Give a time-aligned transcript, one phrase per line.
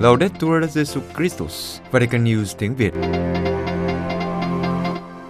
[0.00, 2.94] Laudetur Jesu Christus, Vatican News tiếng Việt.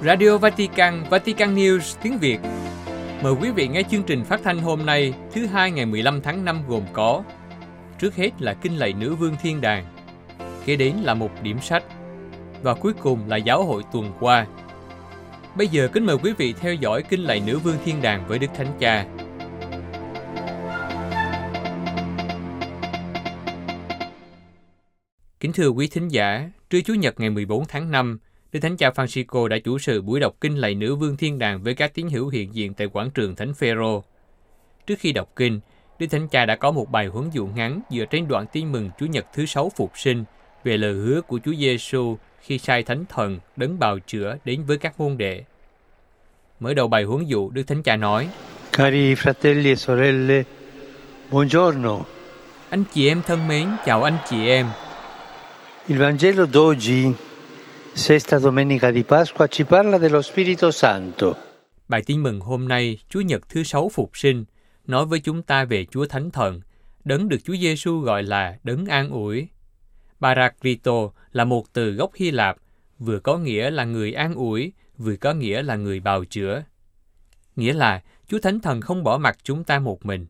[0.02, 2.38] Radio Vatican, Vatican News tiếng Việt.
[3.22, 6.44] Mời quý vị nghe chương trình phát thanh hôm nay, thứ hai ngày 15 tháng
[6.44, 7.22] 5 gồm có
[8.00, 9.84] Trước hết là Kinh lạy Nữ Vương Thiên Đàng,
[10.64, 11.84] kế đến là một điểm sách,
[12.62, 14.46] và cuối cùng là giáo hội tuần qua.
[15.54, 18.38] Bây giờ kính mời quý vị theo dõi Kinh lạy Nữ Vương Thiên Đàng với
[18.38, 19.06] Đức Thánh Cha.
[25.40, 28.18] Kính thưa quý thính giả, trưa Chủ nhật ngày 14 tháng 5,
[28.52, 31.62] Đức Thánh Cha Francisco đã chủ sự buổi đọc kinh lạy nữ vương thiên đàng
[31.62, 34.04] với các tín hữu hiện diện tại quảng trường Thánh Phêrô.
[34.86, 35.60] Trước khi đọc kinh,
[35.98, 38.90] Đức Thánh Cha đã có một bài huấn dụ ngắn dựa trên đoạn tin mừng
[38.98, 40.24] Chủ nhật thứ sáu phục sinh
[40.64, 44.78] về lời hứa của Chúa Giêsu khi sai Thánh Thần đấng bào chữa đến với
[44.78, 45.44] các môn đệ.
[46.60, 48.28] Mở đầu bài huấn dụ, Đức Thánh Cha nói:
[48.72, 50.42] Cari fratelli e sorelle,
[51.30, 51.98] buongiorno.
[52.70, 54.66] Anh chị em thân mến, chào anh chị em.
[55.90, 57.12] Il Vangelo d'oggi,
[57.94, 61.34] sesta domenica di Pasqua, ci parla dello Spirito Santo.
[61.88, 64.44] Bài tin mừng hôm nay, Chúa Nhật thứ sáu phục sinh,
[64.86, 66.60] nói với chúng ta về Chúa Thánh Thần,
[67.04, 69.48] đấng được Chúa Giêsu gọi là đấng an ủi.
[70.20, 72.56] Parakrito là một từ gốc Hy Lạp,
[72.98, 76.64] vừa có nghĩa là người an ủi, vừa có nghĩa là người bào chữa.
[77.56, 80.26] Nghĩa là Chúa Thánh Thần không bỏ mặc chúng ta một mình.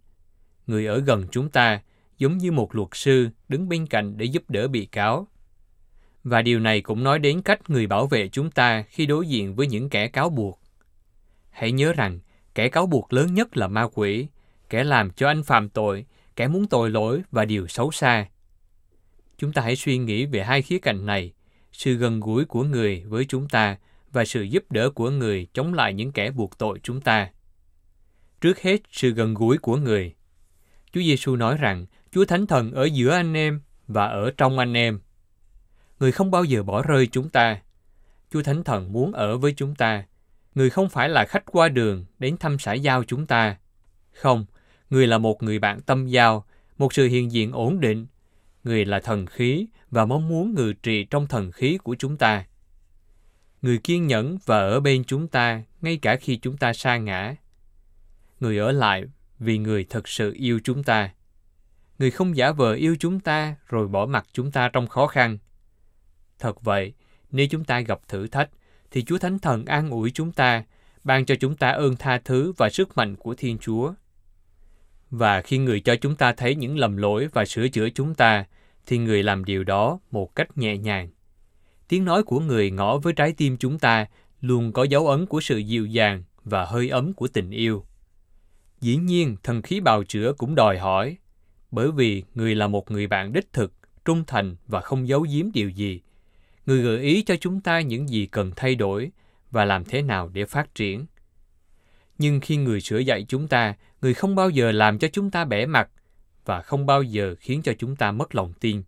[0.66, 1.80] Người ở gần chúng ta,
[2.18, 5.26] giống như một luật sư đứng bên cạnh để giúp đỡ bị cáo.
[6.24, 9.54] Và điều này cũng nói đến cách người bảo vệ chúng ta khi đối diện
[9.54, 10.60] với những kẻ cáo buộc.
[11.50, 12.20] Hãy nhớ rằng,
[12.54, 14.26] kẻ cáo buộc lớn nhất là ma quỷ,
[14.68, 18.26] kẻ làm cho anh phạm tội, kẻ muốn tội lỗi và điều xấu xa.
[19.38, 21.32] Chúng ta hãy suy nghĩ về hai khía cạnh này,
[21.72, 23.76] sự gần gũi của người với chúng ta
[24.12, 27.30] và sự giúp đỡ của người chống lại những kẻ buộc tội chúng ta.
[28.40, 30.14] Trước hết, sự gần gũi của người.
[30.92, 34.74] Chúa Giêsu nói rằng Chúa Thánh Thần ở giữa anh em và ở trong anh
[34.74, 35.00] em.
[36.00, 37.60] Người không bao giờ bỏ rơi chúng ta.
[38.32, 40.04] Chúa Thánh Thần muốn ở với chúng ta.
[40.54, 43.56] Người không phải là khách qua đường đến thăm xã giao chúng ta.
[44.12, 44.46] Không,
[44.90, 46.46] người là một người bạn tâm giao,
[46.78, 48.06] một sự hiện diện ổn định.
[48.64, 52.44] Người là thần khí và mong muốn ngự trị trong thần khí của chúng ta.
[53.62, 57.34] Người kiên nhẫn và ở bên chúng ta ngay cả khi chúng ta sa ngã.
[58.40, 59.04] Người ở lại
[59.38, 61.10] vì người thật sự yêu chúng ta.
[61.98, 65.38] Người không giả vờ yêu chúng ta rồi bỏ mặc chúng ta trong khó khăn.
[66.40, 66.92] Thật vậy,
[67.30, 68.50] nếu chúng ta gặp thử thách,
[68.90, 70.64] thì Chúa Thánh Thần an ủi chúng ta,
[71.04, 73.92] ban cho chúng ta ơn tha thứ và sức mạnh của Thiên Chúa.
[75.10, 78.44] Và khi người cho chúng ta thấy những lầm lỗi và sửa chữa chúng ta,
[78.86, 81.08] thì người làm điều đó một cách nhẹ nhàng.
[81.88, 84.06] Tiếng nói của người ngõ với trái tim chúng ta
[84.40, 87.84] luôn có dấu ấn của sự dịu dàng và hơi ấm của tình yêu.
[88.80, 91.16] Dĩ nhiên, thần khí bào chữa cũng đòi hỏi,
[91.70, 93.72] bởi vì người là một người bạn đích thực,
[94.04, 96.00] trung thành và không giấu giếm điều gì.
[96.66, 99.10] Người gợi ý cho chúng ta những gì cần thay đổi
[99.50, 101.06] và làm thế nào để phát triển.
[102.18, 105.44] Nhưng khi người sửa dạy chúng ta, người không bao giờ làm cho chúng ta
[105.44, 105.90] bẻ mặt
[106.44, 108.82] và không bao giờ khiến cho chúng ta mất lòng tin.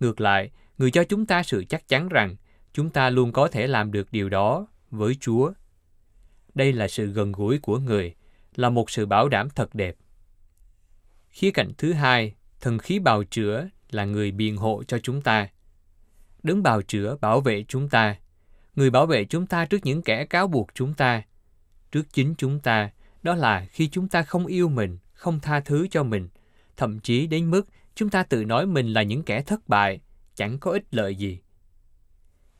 [0.00, 2.36] Ngược lại, người cho chúng ta sự chắc chắn rằng
[2.72, 5.52] chúng ta luôn có thể làm được điều đó với Chúa.
[6.54, 8.14] Đây là sự gần gũi của người,
[8.54, 9.96] là một sự bảo đảm thật đẹp.
[11.30, 15.48] Khía cạnh thứ hai, thần khí bào chữa là người biện hộ cho chúng ta.
[16.46, 18.16] Đứng bào chữa bảo vệ chúng ta.
[18.76, 21.22] Người bảo vệ chúng ta trước những kẻ cáo buộc chúng ta.
[21.92, 22.90] Trước chính chúng ta,
[23.22, 26.28] đó là khi chúng ta không yêu mình, không tha thứ cho mình,
[26.76, 27.62] thậm chí đến mức
[27.94, 30.00] chúng ta tự nói mình là những kẻ thất bại,
[30.34, 31.38] chẳng có ích lợi gì.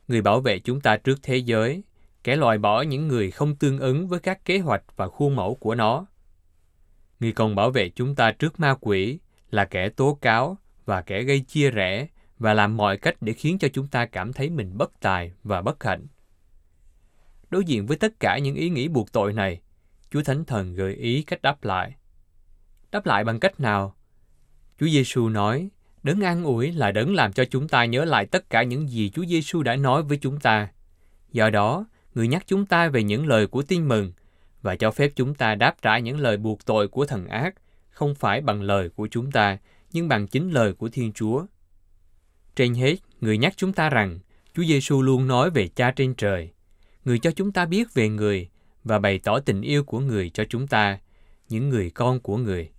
[0.07, 1.83] Người bảo vệ chúng ta trước thế giới,
[2.23, 5.55] kẻ loại bỏ những người không tương ứng với các kế hoạch và khuôn mẫu
[5.55, 6.05] của nó.
[7.19, 9.19] Người còn bảo vệ chúng ta trước ma quỷ,
[9.51, 12.07] là kẻ tố cáo và kẻ gây chia rẽ
[12.39, 15.61] và làm mọi cách để khiến cho chúng ta cảm thấy mình bất tài và
[15.61, 16.07] bất hạnh.
[17.49, 19.61] Đối diện với tất cả những ý nghĩ buộc tội này,
[20.11, 21.95] Chúa Thánh Thần gợi ý cách đáp lại.
[22.91, 23.95] Đáp lại bằng cách nào?
[24.79, 25.69] Chúa Giêsu nói,
[26.03, 29.09] đấng an ủi là đấng làm cho chúng ta nhớ lại tất cả những gì
[29.09, 30.67] Chúa Giêsu đã nói với chúng ta.
[31.31, 31.85] Do đó,
[32.15, 34.11] người nhắc chúng ta về những lời của tin mừng
[34.61, 37.55] và cho phép chúng ta đáp trả những lời buộc tội của thần ác,
[37.89, 39.57] không phải bằng lời của chúng ta,
[39.91, 41.45] nhưng bằng chính lời của Thiên Chúa.
[42.57, 44.19] Trên hết, người nhắc chúng ta rằng
[44.53, 46.49] Chúa Giêsu luôn nói về Cha trên trời.
[47.05, 48.49] Người cho chúng ta biết về người
[48.83, 50.99] và bày tỏ tình yêu của người cho chúng ta,
[51.49, 52.71] những người con của người.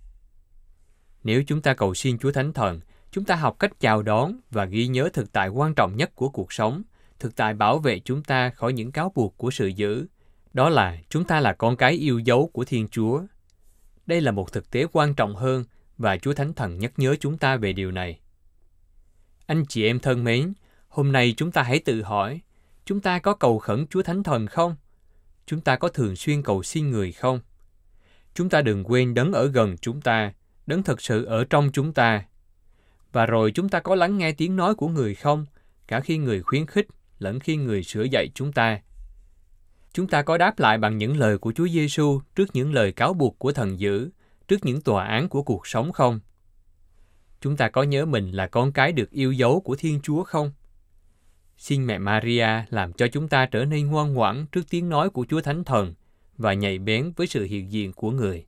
[1.23, 2.79] Nếu chúng ta cầu xin Chúa Thánh Thần,
[3.11, 6.29] chúng ta học cách chào đón và ghi nhớ thực tại quan trọng nhất của
[6.29, 6.83] cuộc sống,
[7.19, 10.05] thực tại bảo vệ chúng ta khỏi những cáo buộc của sự dữ.
[10.53, 13.21] Đó là chúng ta là con cái yêu dấu của Thiên Chúa.
[14.05, 15.63] Đây là một thực tế quan trọng hơn
[15.97, 18.19] và Chúa Thánh Thần nhắc nhớ chúng ta về điều này.
[19.49, 20.53] Anh chị em thân mến,
[20.87, 22.41] hôm nay chúng ta hãy tự hỏi,
[22.85, 24.75] chúng ta có cầu khẩn Chúa Thánh Thần không?
[25.45, 27.41] Chúng ta có thường xuyên cầu xin người không?
[28.33, 30.33] Chúng ta đừng quên đấng ở gần chúng ta,
[30.67, 32.25] đấng thật sự ở trong chúng ta.
[33.11, 35.45] Và rồi chúng ta có lắng nghe tiếng nói của người không,
[35.87, 36.87] cả khi người khuyến khích
[37.19, 38.81] lẫn khi người sửa dạy chúng ta.
[39.93, 43.13] Chúng ta có đáp lại bằng những lời của Chúa Giêsu trước những lời cáo
[43.13, 44.09] buộc của thần dữ,
[44.47, 46.19] trước những tòa án của cuộc sống không?
[47.41, 50.51] Chúng ta có nhớ mình là con cái được yêu dấu của Thiên Chúa không?
[51.57, 55.25] Xin mẹ Maria làm cho chúng ta trở nên ngoan ngoãn trước tiếng nói của
[55.29, 55.93] Chúa Thánh Thần
[56.37, 58.45] và nhạy bén với sự hiện diện của người.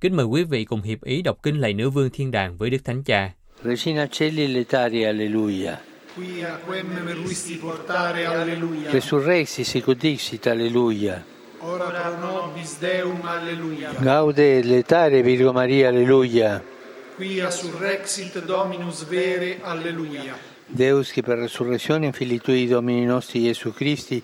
[0.00, 2.70] Kính mời quý vị cùng hiệp ý đọc kinh lạy nữ vương thiên đàng với
[2.70, 3.34] Đức Thánh Cha.
[3.64, 5.72] Regina Celi Letari, Alleluia.
[6.16, 8.90] Quia quem meruisti portare, alleluia.
[8.92, 11.14] Resurrexi sicut dixit, Alleluia.
[11.60, 13.88] Ora pro nobis Deum, alleluia.
[14.02, 16.60] Gaude et letare Virgo Maria, Alleluia.
[17.18, 20.38] Quia surrexit Dominus vere, alleluia.
[20.68, 24.22] Deus che per resurrezione in Filii Tui Domini nostri Iesu Christi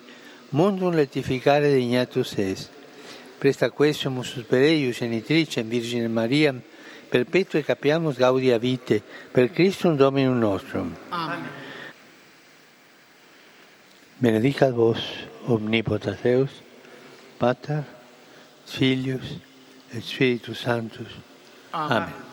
[0.51, 2.69] mundum letificare dignatus est.
[3.37, 6.55] Presta quesumus per eius genitricem Virgine Maria
[7.09, 10.95] perpetue capiamus gaudia vite per Christum Dominum nostrum.
[11.09, 11.49] Amen.
[14.19, 15.03] Benedicat vos
[15.47, 16.63] omnipotens Deus,
[17.37, 17.83] Pater,
[18.65, 19.35] Filius
[19.91, 21.11] et Spiritus Sanctus.
[21.71, 21.89] Amen.
[21.89, 22.24] Cari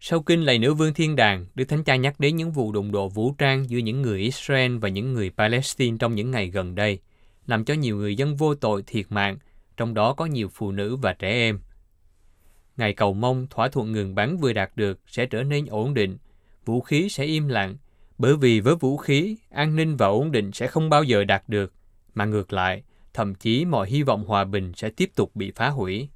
[0.00, 2.92] Sau kinh lạy nữ vương thiên đàng, Đức Thánh Cha nhắc đến những vụ đụng
[2.92, 6.74] độ vũ trang giữa những người Israel và những người Palestine trong những ngày gần
[6.74, 6.98] đây,
[7.46, 9.38] làm cho nhiều người dân vô tội thiệt mạng,
[9.76, 11.60] trong đó có nhiều phụ nữ và trẻ em.
[12.76, 16.18] Ngài cầu mong thỏa thuận ngừng bắn vừa đạt được sẽ trở nên ổn định,
[16.64, 17.76] vũ khí sẽ im lặng,
[18.18, 21.48] bởi vì với vũ khí, an ninh và ổn định sẽ không bao giờ đạt
[21.48, 21.72] được,
[22.14, 22.82] mà ngược lại,
[23.14, 26.08] thậm chí mọi hy vọng hòa bình sẽ tiếp tục bị phá hủy.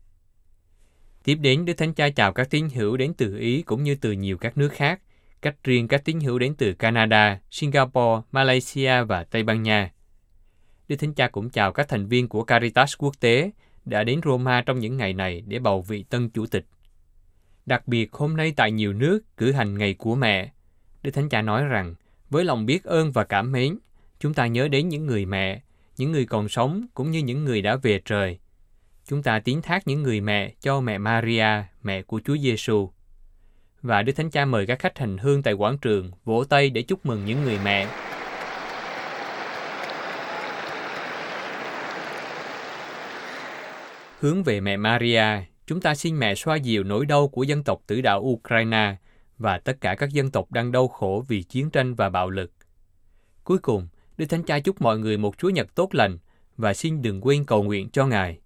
[1.25, 4.13] Tiếp đến, Đức Thánh Cha chào các tín hữu đến từ Ý cũng như từ
[4.13, 5.01] nhiều các nước khác,
[5.43, 9.93] cách riêng các tín hữu đến từ Canada, Singapore, Malaysia và Tây Ban Nha.
[10.89, 13.51] Đức Thánh Cha cũng chào các thành viên của Caritas quốc tế
[13.85, 16.67] đã đến Roma trong những ngày này để bầu vị tân chủ tịch.
[17.67, 20.53] Đặc biệt hôm nay tại nhiều nước cử hành ngày của mẹ,
[21.03, 21.95] Đức Thánh Cha nói rằng
[22.31, 23.79] với lòng biết ơn và cảm mến,
[24.21, 25.63] chúng ta nhớ đến những người mẹ,
[25.97, 28.39] những người còn sống cũng như những người đã về trời.
[29.07, 31.47] Chúng ta tiến thác những người mẹ cho mẹ Maria,
[31.83, 32.91] mẹ của Chúa Giêsu.
[33.83, 36.83] Và Đức Thánh Cha mời các khách hành hương tại quảng trường vỗ tay để
[36.83, 37.89] chúc mừng những người mẹ.
[44.21, 45.25] Hướng về mẹ Maria,
[45.67, 48.97] chúng ta xin mẹ xoa dịu nỗi đau của dân tộc tử đạo Ukraine
[49.39, 52.53] và tất cả các dân tộc đang đau khổ vì chiến tranh và bạo lực.
[53.45, 56.19] Cuối cùng, Đức Thánh Cha chúc mọi người một Chúa Nhật tốt lành
[56.57, 58.39] và xin đừng quên cầu nguyện cho Ngài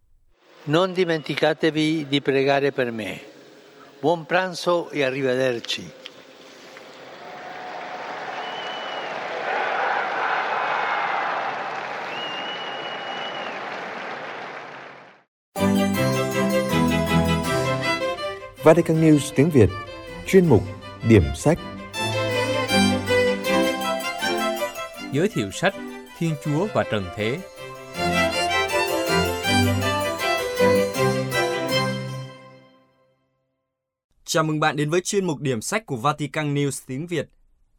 [0.66, 3.20] non dimenticatevi di pregare per me.
[4.00, 6.04] Buon pranzo e arrivederci.
[18.62, 19.68] Vatican News tiếng Việt
[20.26, 20.62] Chuyên mục
[21.08, 21.58] Điểm sách
[25.12, 25.74] Giới thiệu sách
[26.18, 27.38] Thiên Chúa và Trần Thế
[34.36, 37.28] Chào mừng bạn đến với chuyên mục điểm sách của Vatican News tiếng Việt.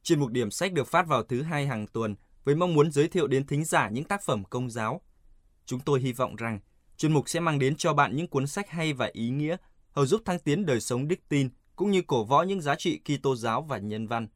[0.03, 3.07] Chuyên mục điểm sách được phát vào thứ hai hàng tuần với mong muốn giới
[3.07, 5.01] thiệu đến thính giả những tác phẩm công giáo.
[5.65, 6.59] Chúng tôi hy vọng rằng
[6.97, 9.57] chuyên mục sẽ mang đến cho bạn những cuốn sách hay và ý nghĩa,
[9.91, 12.99] hầu giúp thăng tiến đời sống đức tin cũng như cổ võ những giá trị
[12.99, 14.27] Kitô giáo và nhân văn.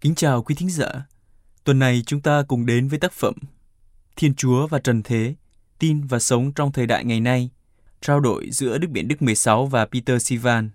[0.00, 1.06] Kính chào quý thính giả.
[1.64, 3.34] Tuần này chúng ta cùng đến với tác phẩm
[4.16, 5.34] Thiên Chúa và Trần Thế,
[5.78, 7.50] tin và sống trong thời đại ngày nay,
[8.00, 10.70] trao đổi giữa Đức Biển Đức 16 và Peter Sivan.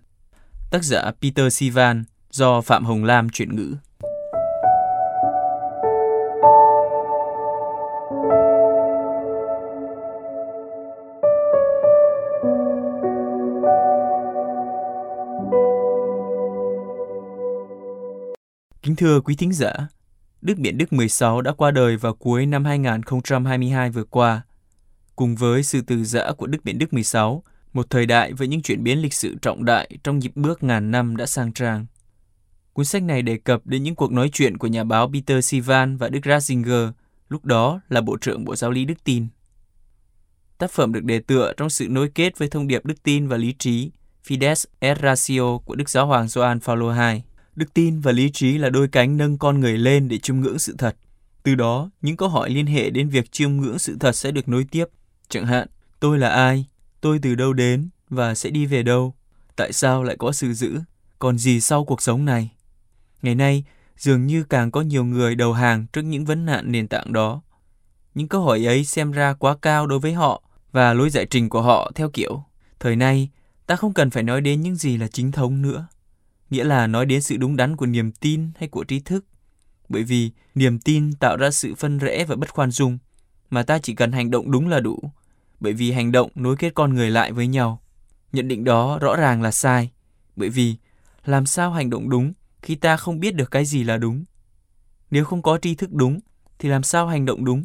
[0.70, 3.76] Tác giả Peter Sivan do Phạm Hồng Lam chuyển ngữ.
[18.82, 19.72] Kính thưa quý thính giả,
[20.42, 24.42] Đức Biển Đức 16 đã qua đời vào cuối năm 2022 vừa qua.
[25.16, 28.62] Cùng với sự từ giã của Đức Biển Đức 16, một thời đại với những
[28.62, 31.86] chuyển biến lịch sử trọng đại trong nhịp bước ngàn năm đã sang trang.
[32.72, 35.96] Cuốn sách này đề cập đến những cuộc nói chuyện của nhà báo Peter Sivan
[35.96, 36.92] và Đức Ratzinger,
[37.28, 39.26] lúc đó là Bộ trưởng Bộ Giáo lý Đức Tin.
[40.58, 43.36] Tác phẩm được đề tựa trong sự nối kết với thông điệp đức tin và
[43.36, 43.90] lý trí
[44.26, 47.22] Fides et Ratio của Đức Giáo hoàng Gioan Phaolô II.
[47.56, 50.58] Đức tin và lý trí là đôi cánh nâng con người lên để chiêm ngưỡng
[50.58, 50.96] sự thật.
[51.42, 54.48] Từ đó, những câu hỏi liên hệ đến việc chiêm ngưỡng sự thật sẽ được
[54.48, 54.84] nối tiếp.
[55.28, 55.68] Chẳng hạn,
[56.00, 56.66] tôi là ai?
[57.00, 57.88] Tôi từ đâu đến?
[58.10, 59.14] Và sẽ đi về đâu?
[59.56, 60.80] Tại sao lại có sự giữ?
[61.18, 62.50] Còn gì sau cuộc sống này?
[63.22, 63.64] Ngày nay,
[63.96, 67.42] dường như càng có nhiều người đầu hàng trước những vấn nạn nền tảng đó.
[68.14, 71.48] Những câu hỏi ấy xem ra quá cao đối với họ và lối giải trình
[71.48, 72.42] của họ theo kiểu
[72.80, 73.28] thời nay
[73.66, 75.86] ta không cần phải nói đến những gì là chính thống nữa
[76.50, 79.24] nghĩa là nói đến sự đúng đắn của niềm tin hay của trí thức
[79.88, 82.98] bởi vì niềm tin tạo ra sự phân rẽ và bất khoan dung
[83.50, 85.10] mà ta chỉ cần hành động đúng là đủ
[85.60, 87.80] bởi vì hành động nối kết con người lại với nhau.
[88.32, 89.90] Nhận định đó rõ ràng là sai
[90.36, 90.76] bởi vì
[91.24, 94.24] làm sao hành động đúng khi ta không biết được cái gì là đúng?
[95.10, 96.20] Nếu không có tri thức đúng
[96.58, 97.64] thì làm sao hành động đúng?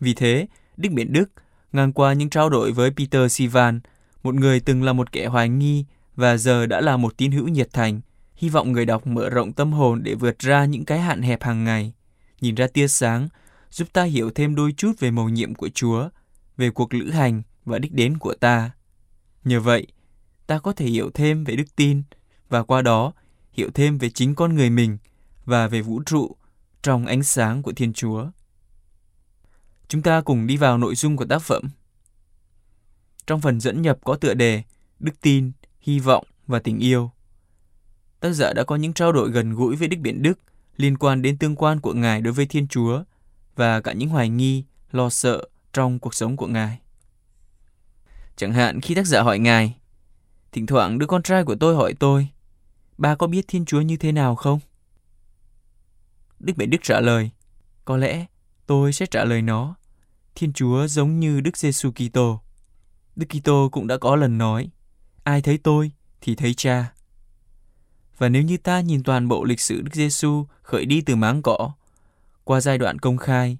[0.00, 1.30] Vì thế Đức Biển Đức
[1.72, 3.80] ngang qua những trao đổi với Peter Sivan,
[4.22, 5.84] một người từng là một kẻ hoài nghi
[6.16, 8.00] và giờ đã là một tín hữu nhiệt thành,
[8.34, 11.42] hy vọng người đọc mở rộng tâm hồn để vượt ra những cái hạn hẹp
[11.42, 11.92] hàng ngày,
[12.40, 13.28] nhìn ra tia sáng,
[13.70, 16.08] giúp ta hiểu thêm đôi chút về mầu nhiệm của Chúa,
[16.56, 18.70] về cuộc lữ hành và đích đến của ta.
[19.44, 19.86] Nhờ vậy,
[20.46, 22.02] ta có thể hiểu thêm về đức tin
[22.48, 23.12] và qua đó
[23.52, 24.98] hiểu thêm về chính con người mình
[25.44, 26.36] và về vũ trụ
[26.82, 28.26] trong ánh sáng của Thiên Chúa.
[29.88, 31.62] Chúng ta cùng đi vào nội dung của tác phẩm.
[33.26, 34.62] Trong phần dẫn nhập có tựa đề
[34.98, 37.10] Đức tin, hy vọng và tình yêu.
[38.20, 40.40] Tác giả đã có những trao đổi gần gũi với Đức Biển Đức
[40.76, 43.02] liên quan đến tương quan của Ngài đối với Thiên Chúa
[43.60, 46.78] và cả những hoài nghi, lo sợ trong cuộc sống của Ngài.
[48.36, 49.76] Chẳng hạn khi tác giả hỏi Ngài,
[50.52, 52.28] thỉnh thoảng đứa con trai của tôi hỏi tôi,
[52.98, 54.60] ba có biết Thiên Chúa như thế nào không?
[56.38, 57.30] Đức mẹ Đức trả lời,
[57.84, 58.26] có lẽ
[58.66, 59.74] tôi sẽ trả lời nó.
[60.34, 62.40] Thiên Chúa giống như Đức Giêsu Kitô.
[63.16, 64.70] Đức Kitô cũng đã có lần nói,
[65.24, 66.92] ai thấy tôi thì thấy Cha.
[68.18, 71.42] Và nếu như ta nhìn toàn bộ lịch sử Đức Giêsu khởi đi từ máng
[71.42, 71.72] cỏ,
[72.50, 73.58] qua giai đoạn công khai,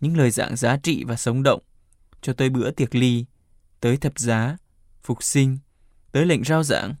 [0.00, 1.62] những lời giảng giá trị và sống động,
[2.22, 3.24] cho tới bữa tiệc ly,
[3.80, 4.56] tới thập giá,
[5.02, 5.58] phục sinh,
[6.12, 6.94] tới lệnh rao giảng,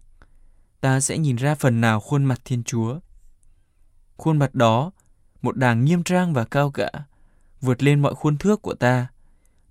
[0.80, 2.98] ta sẽ nhìn ra phần nào khuôn mặt Thiên Chúa.
[4.16, 4.92] Khuôn mặt đó,
[5.42, 6.90] một đàng nghiêm trang và cao cả,
[7.60, 9.06] vượt lên mọi khuôn thước của ta.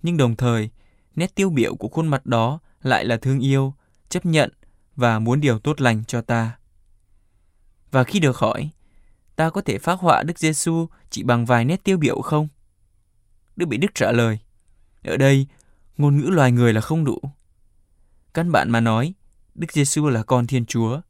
[0.02, 0.70] Nhưng đồng thời,
[1.16, 3.74] nét tiêu biểu của khuôn mặt đó lại là thương yêu,
[4.08, 4.52] chấp nhận
[4.96, 6.58] và muốn điều tốt lành cho ta.
[7.90, 8.70] Và khi được hỏi,
[9.36, 12.48] ta có thể phát họa Đức Giêsu chỉ bằng vài nét tiêu biểu không?
[13.56, 14.38] Đức Bị Đức trả lời,
[15.04, 15.46] ở đây,
[15.96, 17.20] ngôn ngữ loài người là không đủ.
[18.34, 19.14] Căn bản mà nói,
[19.54, 21.00] Đức Giêsu là con Thiên Chúa,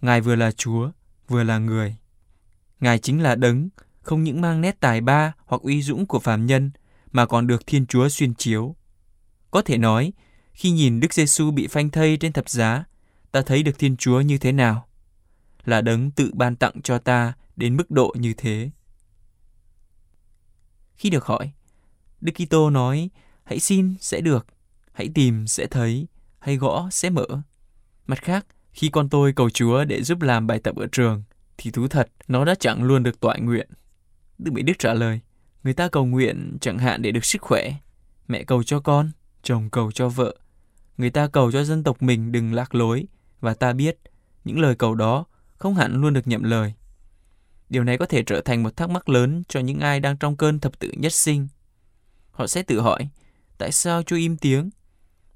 [0.00, 0.90] Ngài vừa là Chúa,
[1.28, 1.96] vừa là người.
[2.80, 3.68] Ngài chính là đấng
[4.02, 6.70] không những mang nét tài ba hoặc uy dũng của phàm nhân
[7.12, 8.76] mà còn được Thiên Chúa xuyên chiếu.
[9.50, 10.12] Có thể nói,
[10.52, 12.84] khi nhìn Đức Giêsu bị phanh thây trên thập giá,
[13.32, 14.88] ta thấy được Thiên Chúa như thế nào?
[15.64, 18.70] Là đấng tự ban tặng cho ta đến mức độ như thế.
[20.94, 21.52] Khi được hỏi,
[22.20, 23.10] Đức Kitô nói,
[23.44, 24.46] hãy xin sẽ được,
[24.92, 26.06] hãy tìm sẽ thấy,
[26.38, 27.26] hay gõ sẽ mở.
[28.06, 31.22] Mặt khác, khi con tôi cầu Chúa để giúp làm bài tập ở trường,
[31.58, 33.68] thì thú thật, nó đã chẳng luôn được tọa nguyện.
[34.38, 35.20] Đức Mỹ Đức trả lời,
[35.64, 37.72] người ta cầu nguyện chẳng hạn để được sức khỏe.
[38.28, 39.10] Mẹ cầu cho con,
[39.42, 40.36] chồng cầu cho vợ.
[40.96, 43.06] Người ta cầu cho dân tộc mình đừng lạc lối,
[43.40, 43.98] và ta biết
[44.44, 45.24] những lời cầu đó
[45.56, 46.74] không hẳn luôn được nhậm lời.
[47.68, 50.36] Điều này có thể trở thành một thắc mắc lớn cho những ai đang trong
[50.36, 51.48] cơn thập tự nhất sinh.
[52.30, 53.08] Họ sẽ tự hỏi,
[53.58, 54.70] tại sao Chúa im tiếng?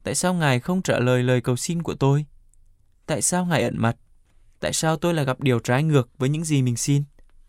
[0.02, 2.26] Tại sao Ngài không trả lời lời cầu xin của tôi?
[3.06, 3.96] Tại sao Ngài ẩn mặt?
[4.60, 7.04] Tại sao tôi lại gặp điều trái ngược với những gì mình xin?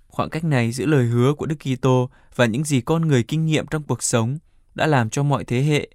[0.08, 3.46] Khoảng cách này giữa lời hứa của Đức Kitô và những gì con người kinh
[3.46, 4.38] nghiệm trong cuộc sống
[4.76, 5.90] đã làm cho mọi thế hệ,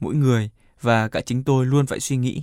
[0.00, 2.42] mỗi người và cả chính tôi luôn phải suy nghĩ.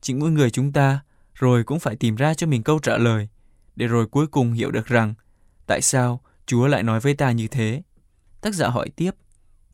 [0.00, 1.00] Chính mỗi người chúng ta
[1.34, 3.28] rồi cũng phải tìm ra cho mình câu trả lời,
[3.76, 5.14] để rồi cuối cùng hiểu được rằng
[5.66, 7.82] tại sao Chúa lại nói với ta như thế.
[8.40, 9.10] Tác giả hỏi tiếp,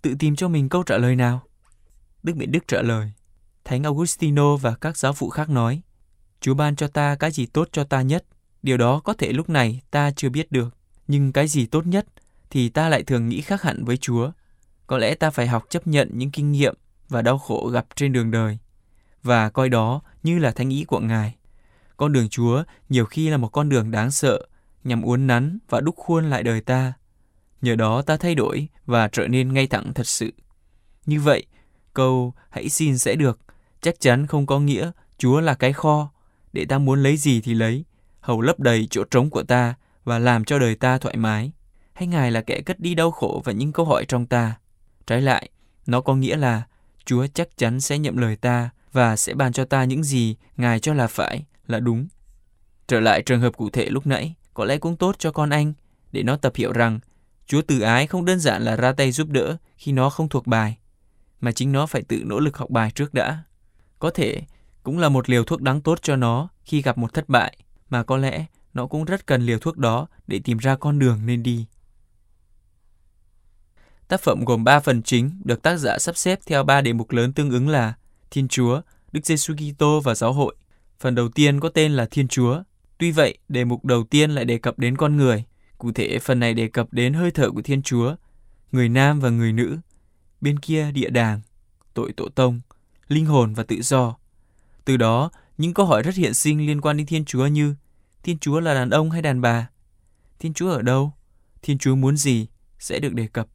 [0.03, 1.43] tự tìm cho mình câu trả lời nào?
[2.23, 3.13] Đức biện Đức trả lời,
[3.65, 5.83] Thánh Augustino và các giáo phụ khác nói,
[6.41, 8.25] Chúa ban cho ta cái gì tốt cho ta nhất
[8.63, 10.77] Điều đó có thể lúc này ta chưa biết được,
[11.09, 12.07] nhưng cái gì tốt nhất
[12.51, 14.31] thì ta lại thường nghĩ khác hẳn với Chúa.
[14.87, 16.75] Có lẽ ta phải học chấp nhận những kinh nghiệm
[17.09, 18.59] và đau khổ gặp trên đường đời
[19.23, 21.35] và coi đó như là thánh ý của Ngài.
[21.97, 24.47] Con đường Chúa nhiều khi là một con đường đáng sợ
[24.85, 26.93] nhằm uốn nắn và đúc khuôn lại đời ta.
[27.63, 30.33] Nhờ đó ta thay đổi và trở nên ngay thẳng thật sự.
[31.07, 31.47] Như vậy,
[31.95, 33.39] câu hãy xin sẽ được
[33.81, 36.11] chắc chắn không có nghĩa Chúa là cái kho
[36.53, 37.85] để ta muốn lấy gì thì lấy
[38.21, 41.53] hầu lấp đầy chỗ trống của ta và làm cho đời ta thoải mái.
[41.93, 44.55] Hay Ngài là kẻ cất đi đau khổ và những câu hỏi trong ta?
[45.07, 45.51] Trái lại,
[45.87, 46.63] Nó có nghĩa là
[47.05, 50.81] Chúa chắc chắn sẽ nhậm lời ta và sẽ ban cho ta những gì Ngài
[50.81, 52.09] cho là phải, là đúng.
[52.87, 55.73] Trở lại trường hợp cụ thể lúc nãy, có lẽ cũng tốt cho con anh
[56.13, 57.01] để nó tập hiểu rằng
[57.47, 60.47] Chúa từ ái không đơn giản là ra tay giúp đỡ khi nó không thuộc
[60.47, 60.79] bài,
[61.41, 63.43] mà chính nó phải tự nỗ lực học bài trước đã.
[63.99, 64.43] Có thể
[64.83, 67.57] cũng là một liều thuốc đáng tốt cho nó khi gặp một thất bại,
[67.91, 71.21] mà có lẽ nó cũng rất cần liều thuốc đó để tìm ra con đường
[71.27, 71.67] nên đi.
[74.09, 77.11] Tác phẩm gồm 3 phần chính được tác giả sắp xếp theo ba đề mục
[77.11, 77.95] lớn tương ứng là
[78.31, 78.81] Thiên Chúa,
[79.13, 80.55] Đức Giêsu Kitô và Giáo hội.
[81.03, 82.63] Phần đầu tiên có tên là Thiên Chúa.
[82.99, 85.45] Tuy vậy, đề mục đầu tiên lại đề cập đến con người.
[85.79, 88.17] Cụ thể, phần này đề cập đến hơi thở của Thiên Chúa,
[88.73, 89.79] người nam và người nữ,
[90.41, 91.41] bên kia địa đàng,
[91.95, 92.61] tội tổ tông,
[93.09, 94.17] linh hồn và tự do.
[94.85, 97.75] Từ đó, những câu hỏi rất hiện sinh liên quan đến Thiên Chúa như
[98.23, 99.69] Thiên Chúa là đàn ông hay đàn bà?
[100.39, 101.13] Thiên Chúa ở đâu?
[101.63, 102.47] Thiên Chúa muốn gì?
[102.79, 103.49] sẽ được đề cập.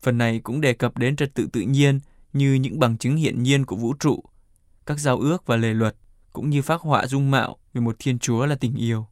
[0.00, 2.00] Phần này cũng đề cập đến trật tự tự nhiên
[2.32, 4.24] như những bằng chứng hiện nhiên của vũ trụ,
[4.86, 5.96] các giao ước và lề luật,
[6.32, 9.06] cũng như phác họa dung mạo về một Thiên Chúa là tình yêu.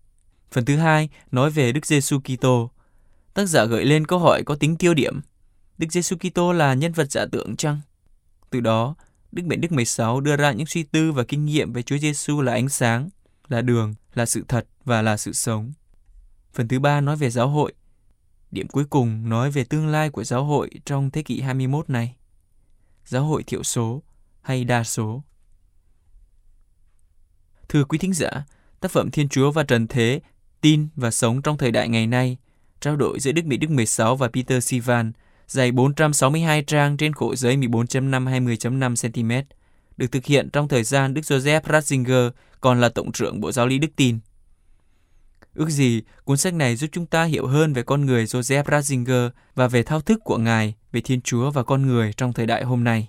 [0.52, 2.70] Phần thứ hai nói về Đức Giêsu Kitô.
[3.34, 5.20] Tác giả gợi lên câu hỏi có tính tiêu điểm.
[5.78, 7.80] Đức Giêsu Kitô là nhân vật giả tượng chăng?
[8.50, 8.94] Từ đó,
[9.32, 12.40] Đức Mệnh Đức 16 đưa ra những suy tư và kinh nghiệm về Chúa Giêsu
[12.40, 13.08] là ánh sáng,
[13.48, 15.72] là đường, là sự thật và là sự sống.
[16.54, 17.72] Phần thứ ba nói về giáo hội.
[18.50, 22.16] Điểm cuối cùng nói về tương lai của giáo hội trong thế kỷ 21 này.
[23.04, 24.02] Giáo hội thiểu số
[24.42, 25.22] hay đa số.
[27.70, 28.30] Thưa quý thính giả,
[28.80, 30.20] tác phẩm Thiên Chúa và Trần Thế,
[30.60, 32.36] tin và sống trong thời đại ngày nay,
[32.80, 35.12] trao đổi giữa Đức Mỹ Đức 16 và Peter Sivan,
[35.46, 39.48] dày 462 trang trên khổ giấy 14.5 20.5 cm,
[39.96, 43.66] được thực hiện trong thời gian Đức Joseph Ratzinger còn là Tổng trưởng Bộ Giáo
[43.66, 44.18] lý Đức Tin.
[45.54, 49.30] Ước gì cuốn sách này giúp chúng ta hiểu hơn về con người Joseph Ratzinger
[49.54, 52.64] và về thao thức của Ngài về Thiên Chúa và con người trong thời đại
[52.64, 53.08] hôm nay.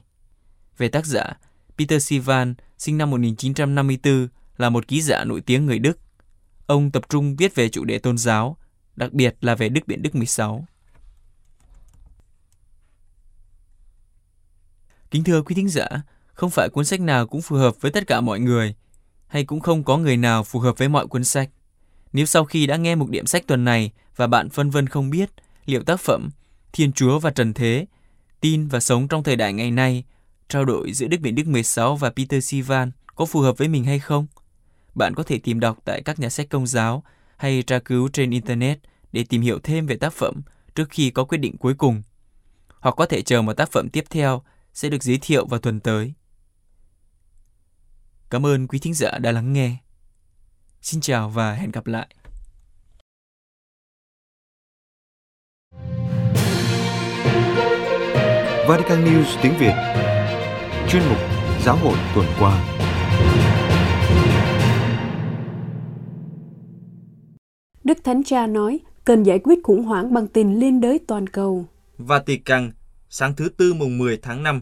[0.77, 1.37] Về tác giả,
[1.77, 4.27] Peter Sivan, sinh năm 1954,
[4.61, 5.99] là một ký giả nổi tiếng người Đức.
[6.65, 8.57] Ông tập trung viết về chủ đề tôn giáo,
[8.95, 10.65] đặc biệt là về Đức biện Đức 16.
[15.11, 15.87] Kính thưa quý thính giả,
[16.33, 18.75] không phải cuốn sách nào cũng phù hợp với tất cả mọi người,
[19.27, 21.49] hay cũng không có người nào phù hợp với mọi cuốn sách.
[22.13, 25.09] Nếu sau khi đã nghe một điểm sách tuần này và bạn phân vân không
[25.09, 25.29] biết
[25.65, 26.29] liệu tác phẩm
[26.73, 27.85] Thiên Chúa và Trần Thế,
[28.41, 30.03] tin và sống trong thời đại ngày nay,
[30.49, 33.85] trao đổi giữa Đức Biển Đức 16 và Peter Sivan có phù hợp với mình
[33.85, 34.27] hay không?
[34.95, 37.03] Bạn có thể tìm đọc tại các nhà sách công giáo
[37.37, 38.79] hay tra cứu trên Internet
[39.11, 40.41] để tìm hiểu thêm về tác phẩm
[40.75, 42.01] trước khi có quyết định cuối cùng.
[42.79, 45.79] Hoặc có thể chờ một tác phẩm tiếp theo sẽ được giới thiệu vào tuần
[45.79, 46.13] tới.
[48.29, 49.77] Cảm ơn quý thính giả đã lắng nghe.
[50.81, 52.07] Xin chào và hẹn gặp lại.
[58.67, 59.73] Vatican News tiếng Việt
[60.89, 61.17] Chuyên mục
[61.65, 62.80] Giáo hội tuần qua
[67.91, 71.65] Đức Thánh Cha nói cần giải quyết khủng hoảng bằng tình liên đới toàn cầu.
[71.97, 72.71] Vatican,
[73.09, 74.61] sáng thứ Tư mùng 10 tháng 5,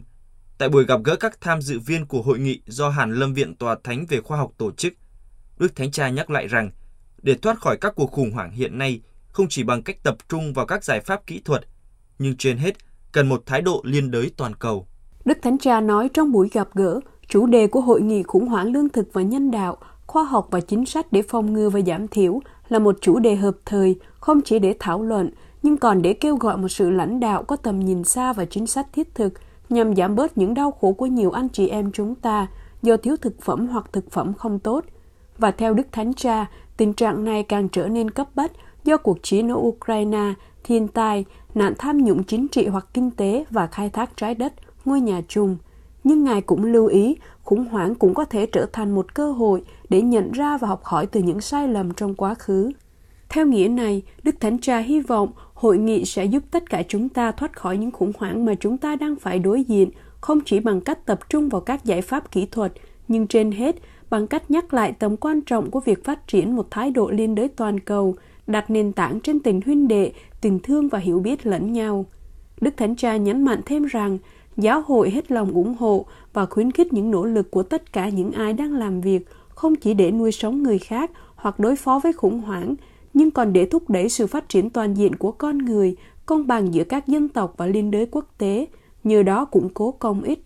[0.58, 3.56] tại buổi gặp gỡ các tham dự viên của hội nghị do Hàn Lâm Viện
[3.56, 4.92] Tòa Thánh về Khoa học tổ chức,
[5.58, 6.70] Đức Thánh Cha nhắc lại rằng
[7.22, 10.52] để thoát khỏi các cuộc khủng hoảng hiện nay không chỉ bằng cách tập trung
[10.52, 11.64] vào các giải pháp kỹ thuật,
[12.18, 12.74] nhưng trên hết
[13.12, 14.86] cần một thái độ liên đới toàn cầu.
[15.24, 18.72] Đức Thánh Cha nói trong buổi gặp gỡ, chủ đề của hội nghị khủng hoảng
[18.72, 19.78] lương thực và nhân đạo,
[20.10, 23.36] khoa học và chính sách để phòng ngừa và giảm thiểu là một chủ đề
[23.36, 25.30] hợp thời, không chỉ để thảo luận,
[25.62, 28.66] nhưng còn để kêu gọi một sự lãnh đạo có tầm nhìn xa và chính
[28.66, 29.32] sách thiết thực
[29.68, 32.46] nhằm giảm bớt những đau khổ của nhiều anh chị em chúng ta
[32.82, 34.84] do thiếu thực phẩm hoặc thực phẩm không tốt.
[35.38, 36.46] Và theo Đức Thánh Cha,
[36.76, 38.52] tình trạng này càng trở nên cấp bách
[38.84, 43.44] do cuộc chiến ở Ukraine, thiên tai, nạn tham nhũng chính trị hoặc kinh tế
[43.50, 44.52] và khai thác trái đất,
[44.84, 45.56] ngôi nhà chung.
[46.04, 49.62] Nhưng Ngài cũng lưu ý, khủng hoảng cũng có thể trở thành một cơ hội
[49.88, 52.70] để nhận ra và học hỏi từ những sai lầm trong quá khứ.
[53.28, 57.08] Theo nghĩa này, Đức Thánh Cha hy vọng hội nghị sẽ giúp tất cả chúng
[57.08, 60.60] ta thoát khỏi những khủng hoảng mà chúng ta đang phải đối diện, không chỉ
[60.60, 62.72] bằng cách tập trung vào các giải pháp kỹ thuật,
[63.08, 63.76] nhưng trên hết
[64.10, 67.34] bằng cách nhắc lại tầm quan trọng của việc phát triển một thái độ liên
[67.34, 68.14] đới toàn cầu,
[68.46, 72.06] đặt nền tảng trên tình huynh đệ, tình thương và hiểu biết lẫn nhau.
[72.60, 74.18] Đức Thánh Cha nhấn mạnh thêm rằng,
[74.56, 78.08] giáo hội hết lòng ủng hộ và khuyến khích những nỗ lực của tất cả
[78.08, 82.00] những ai đang làm việc, không chỉ để nuôi sống người khác hoặc đối phó
[82.02, 82.74] với khủng hoảng,
[83.14, 86.74] nhưng còn để thúc đẩy sự phát triển toàn diện của con người, công bằng
[86.74, 88.66] giữa các dân tộc và liên đới quốc tế,
[89.04, 90.42] nhờ đó củng cố công ích.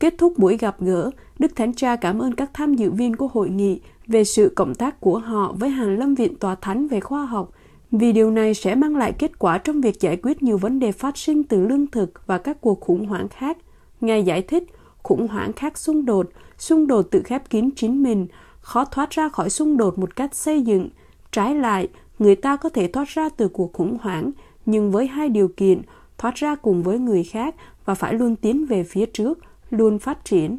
[0.00, 3.28] Kết thúc buổi gặp gỡ, Đức Thánh Cha cảm ơn các tham dự viên của
[3.32, 7.00] hội nghị về sự cộng tác của họ với Hàn Lâm Viện Tòa Thánh về
[7.00, 7.50] khoa học,
[7.98, 10.92] vì điều này sẽ mang lại kết quả trong việc giải quyết nhiều vấn đề
[10.92, 13.58] phát sinh từ lương thực và các cuộc khủng hoảng khác.
[14.00, 14.64] Ngài giải thích,
[15.02, 18.26] khủng hoảng khác xung đột, xung đột tự khép kín chính mình,
[18.60, 20.88] khó thoát ra khỏi xung đột một cách xây dựng.
[21.32, 24.30] Trái lại, người ta có thể thoát ra từ cuộc khủng hoảng,
[24.66, 25.82] nhưng với hai điều kiện,
[26.18, 27.54] thoát ra cùng với người khác
[27.84, 29.38] và phải luôn tiến về phía trước,
[29.70, 30.58] luôn phát triển.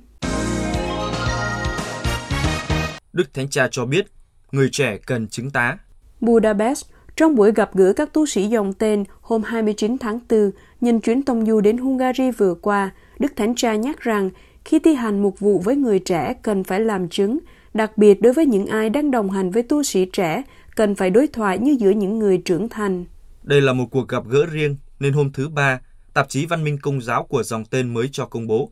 [3.13, 4.05] Đức Thánh Cha cho biết,
[4.51, 5.77] người trẻ cần chứng tá.
[6.21, 10.51] Budapest, trong buổi gặp gỡ các tu sĩ dòng tên hôm 29 tháng 4,
[10.81, 14.29] nhân chuyến tông du đến Hungary vừa qua, Đức Thánh Cha nhắc rằng
[14.65, 17.39] khi thi hành mục vụ với người trẻ cần phải làm chứng,
[17.73, 20.43] đặc biệt đối với những ai đang đồng hành với tu sĩ trẻ,
[20.75, 23.05] cần phải đối thoại như giữa những người trưởng thành.
[23.43, 25.79] Đây là một cuộc gặp gỡ riêng, nên hôm thứ Ba,
[26.13, 28.71] tạp chí Văn minh Công giáo của dòng tên mới cho công bố.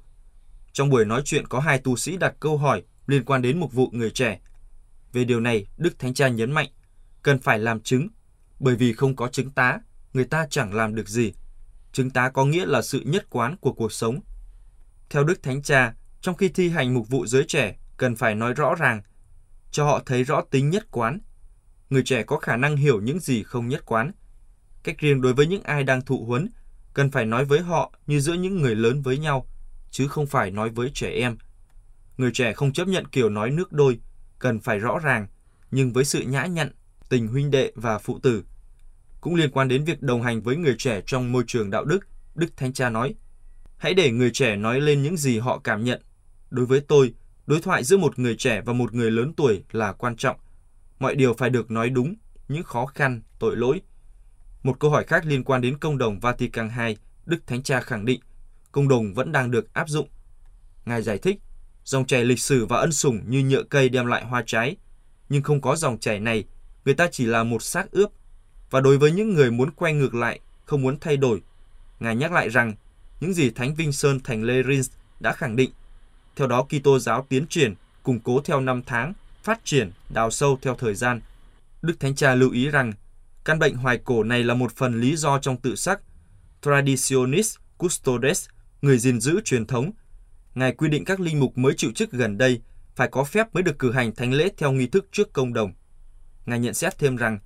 [0.73, 3.73] Trong buổi nói chuyện có hai tu sĩ đặt câu hỏi liên quan đến mục
[3.73, 4.39] vụ người trẻ.
[5.13, 6.69] Về điều này, Đức Thánh Cha nhấn mạnh,
[7.21, 8.07] cần phải làm chứng,
[8.63, 9.79] bởi vì không có chứng tá,
[10.13, 11.33] người ta chẳng làm được gì.
[11.91, 14.19] Chứng tá có nghĩa là sự nhất quán của cuộc sống.
[15.09, 18.53] Theo Đức Thánh Cha, trong khi thi hành mục vụ giới trẻ, cần phải nói
[18.53, 19.01] rõ ràng,
[19.71, 21.19] cho họ thấy rõ tính nhất quán.
[21.89, 24.11] Người trẻ có khả năng hiểu những gì không nhất quán.
[24.83, 26.49] Cách riêng đối với những ai đang thụ huấn,
[26.93, 29.47] cần phải nói với họ như giữa những người lớn với nhau,
[29.91, 31.37] chứ không phải nói với trẻ em.
[32.17, 33.99] Người trẻ không chấp nhận kiểu nói nước đôi,
[34.39, 35.27] cần phải rõ ràng,
[35.71, 36.71] nhưng với sự nhã nhặn,
[37.09, 38.43] tình huynh đệ và phụ tử.
[39.23, 42.07] Cũng liên quan đến việc đồng hành với người trẻ trong môi trường đạo đức,
[42.35, 43.15] Đức Thánh Cha nói,
[43.77, 46.01] hãy để người trẻ nói lên những gì họ cảm nhận.
[46.49, 47.13] Đối với tôi,
[47.45, 50.37] đối thoại giữa một người trẻ và một người lớn tuổi là quan trọng.
[50.99, 52.15] Mọi điều phải được nói đúng,
[52.47, 53.81] những khó khăn, tội lỗi.
[54.63, 58.05] Một câu hỏi khác liên quan đến công đồng Vatican II, Đức Thánh Cha khẳng
[58.05, 58.19] định,
[58.71, 60.07] công đồng vẫn đang được áp dụng.
[60.85, 61.39] Ngài giải thích,
[61.83, 64.75] dòng chảy lịch sử và ân sủng như nhựa cây đem lại hoa trái,
[65.29, 66.43] nhưng không có dòng chảy này,
[66.85, 68.11] người ta chỉ là một xác ướp.
[68.73, 71.41] Và đối với những người muốn quay ngược lại, không muốn thay đổi,
[71.99, 72.73] Ngài nhắc lại rằng
[73.19, 75.71] những gì Thánh Vinh Sơn Thành Lê Rins đã khẳng định.
[76.35, 80.59] Theo đó, Kitô giáo tiến triển, củng cố theo năm tháng, phát triển, đào sâu
[80.61, 81.21] theo thời gian.
[81.81, 82.93] Đức Thánh Cha lưu ý rằng,
[83.45, 85.99] căn bệnh hoài cổ này là một phần lý do trong tự sắc.
[86.61, 88.49] Traditionis Custodes,
[88.81, 89.91] người gìn giữ truyền thống.
[90.55, 92.61] Ngài quy định các linh mục mới chịu chức gần đây
[92.95, 95.73] phải có phép mới được cử hành thánh lễ theo nghi thức trước công đồng.
[96.45, 97.39] Ngài nhận xét thêm rằng,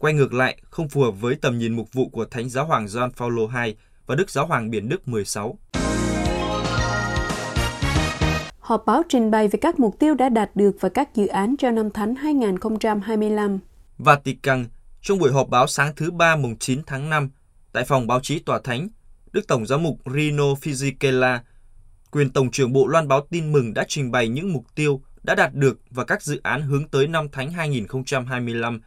[0.00, 2.86] quay ngược lại không phù hợp với tầm nhìn mục vụ của Thánh Giáo Hoàng
[2.86, 3.74] John Paul II
[4.06, 5.58] và Đức Giáo Hoàng Biển Đức 16.
[8.58, 11.54] Họp báo trình bày về các mục tiêu đã đạt được và các dự án
[11.58, 13.58] cho năm Thánh 2025.
[13.98, 14.66] Vatican,
[15.02, 17.30] trong buổi họp báo sáng thứ Ba mùng 9 tháng 5,
[17.72, 18.88] tại phòng báo chí Tòa Thánh,
[19.32, 21.38] Đức Tổng giám mục Rino Fisichella,
[22.10, 25.34] quyền Tổng trưởng Bộ Loan báo tin mừng đã trình bày những mục tiêu đã
[25.34, 28.80] đạt được và các dự án hướng tới năm Thánh 2025,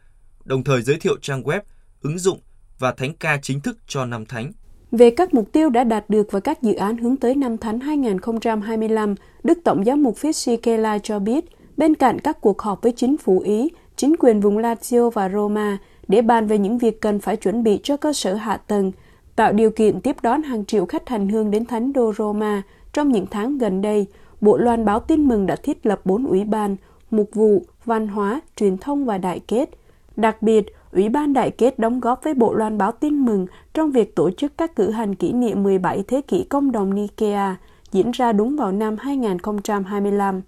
[0.44, 1.60] đồng thời giới thiệu trang web,
[2.02, 2.38] ứng dụng
[2.78, 4.52] và thánh ca chính thức cho năm Thánh.
[4.92, 7.80] Về các mục tiêu đã đạt được và các dự án hướng tới năm Thánh
[7.80, 11.44] 2025, Đức Tổng giám mục Fisichella cho biết,
[11.76, 15.78] bên cạnh các cuộc họp với chính phủ Ý, chính quyền vùng Lazio và Roma
[16.08, 18.92] để bàn về những việc cần phải chuẩn bị cho cơ sở hạ tầng,
[19.36, 23.12] tạo điều kiện tiếp đón hàng triệu khách hành hương đến Thánh đô Roma trong
[23.12, 24.06] những tháng gần đây,
[24.40, 26.76] Bộ Loan báo tin mừng đã thiết lập bốn ủy ban,
[27.10, 29.70] mục vụ, văn hóa, truyền thông và đại kết.
[30.16, 33.90] Đặc biệt, Ủy ban Đại kết đóng góp với Bộ Loan báo tin mừng trong
[33.90, 37.56] việc tổ chức các cử hành kỷ niệm 17 thế kỷ công đồng Nikea
[37.92, 40.42] diễn ra đúng vào năm 2025.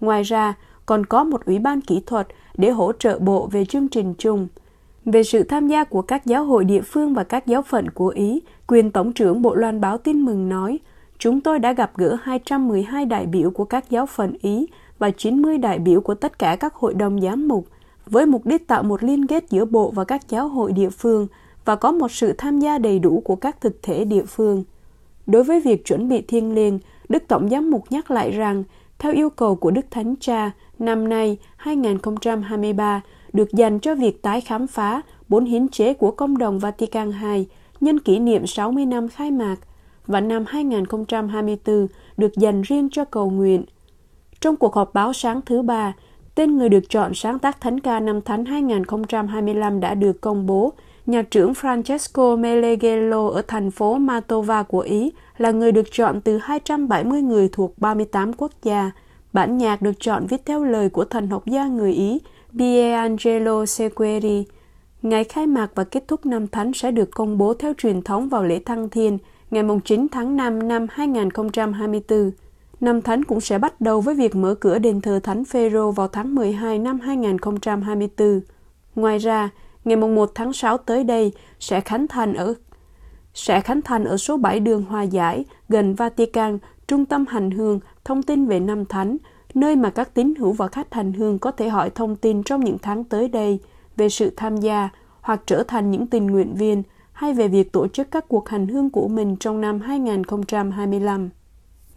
[0.00, 0.54] Ngoài ra,
[0.86, 4.48] còn có một ủy ban kỹ thuật để hỗ trợ bộ về chương trình chung.
[5.04, 8.08] Về sự tham gia của các giáo hội địa phương và các giáo phận của
[8.08, 10.78] Ý, quyền Tổng trưởng Bộ Loan báo tin mừng nói,
[11.18, 14.66] chúng tôi đã gặp gỡ 212 đại biểu của các giáo phận Ý
[14.98, 17.66] và 90 đại biểu của tất cả các hội đồng giám mục,
[18.06, 21.26] với mục đích tạo một liên kết giữa bộ và các giáo hội địa phương
[21.64, 24.64] và có một sự tham gia đầy đủ của các thực thể địa phương.
[25.26, 28.64] Đối với việc chuẩn bị thiêng liêng, Đức Tổng giám mục nhắc lại rằng,
[28.98, 33.00] theo yêu cầu của Đức Thánh Cha, năm nay 2023
[33.32, 37.46] được dành cho việc tái khám phá bốn hiến chế của Công đồng Vatican II
[37.80, 39.56] nhân kỷ niệm 60 năm khai mạc
[40.06, 41.86] và năm 2024
[42.16, 43.64] được dành riêng cho cầu nguyện.
[44.40, 45.94] Trong cuộc họp báo sáng thứ ba,
[46.34, 50.72] tên người được chọn sáng tác Thánh ca năm Thánh 2025 đã được công bố.
[51.06, 56.38] Nhạc trưởng Francesco Meleghello ở thành phố Matova của Ý là người được chọn từ
[56.38, 58.90] 270 người thuộc 38 quốc gia.
[59.32, 62.18] Bản nhạc được chọn viết theo lời của thần học gia người Ý
[62.58, 64.44] Pierangelo Sequeri.
[65.02, 68.28] Ngày khai mạc và kết thúc năm Thánh sẽ được công bố theo truyền thống
[68.28, 69.18] vào lễ Thăng Thiên
[69.50, 72.30] ngày 9 tháng 5 năm 2024.
[72.82, 76.08] Năm Thánh cũng sẽ bắt đầu với việc mở cửa đền thờ Thánh Phêrô vào
[76.08, 78.40] tháng 12 năm 2024.
[78.94, 79.50] Ngoài ra,
[79.84, 82.54] ngày 1 tháng 6 tới đây sẽ khánh thành ở
[83.34, 87.80] sẽ khánh thành ở số 7 đường Hòa Giải gần Vatican, trung tâm hành hương,
[88.04, 89.16] thông tin về năm thánh,
[89.54, 92.64] nơi mà các tín hữu và khách hành hương có thể hỏi thông tin trong
[92.64, 93.58] những tháng tới đây
[93.96, 94.88] về sự tham gia
[95.20, 98.66] hoặc trở thành những tình nguyện viên hay về việc tổ chức các cuộc hành
[98.66, 101.30] hương của mình trong năm 2025.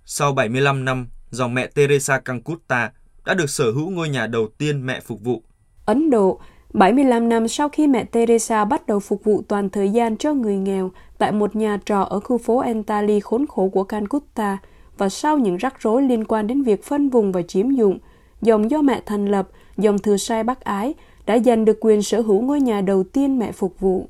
[0.06, 2.92] Sau 75 năm, dòng mẹ Teresa Calcutta
[3.26, 5.42] đã được sở hữu ngôi nhà đầu tiên mẹ phục vụ.
[5.86, 6.40] Ấn Độ,
[6.74, 10.56] 75 năm sau khi mẹ Teresa bắt đầu phục vụ toàn thời gian cho người
[10.56, 14.58] nghèo tại một nhà trọ ở khu phố Entali khốn khổ của Calcutta
[14.98, 18.00] và sau những rắc rối liên quan đến việc phân vùng và chiếm dụng,
[18.42, 20.94] dòng do mẹ thành lập, dòng thừa sai Bắc Ái,
[21.26, 24.10] đã giành được quyền sở hữu ngôi nhà đầu tiên mẹ phục vụ.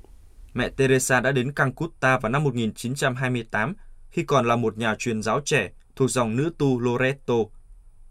[0.54, 3.74] Mẹ Teresa đã đến Calcutta vào năm 1928
[4.10, 7.36] khi còn là một nhà truyền giáo trẻ thuộc dòng nữ tu Loreto.